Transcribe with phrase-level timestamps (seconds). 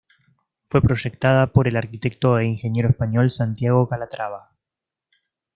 [0.65, 4.49] Fue proyectada por el arquitecto e ingeniero español Santiago Calatrava.